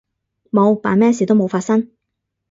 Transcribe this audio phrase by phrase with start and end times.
[0.51, 1.91] 冇，扮咩事都冇發生